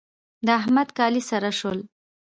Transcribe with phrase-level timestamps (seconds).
[0.45, 1.79] د احمد کالي سره شول.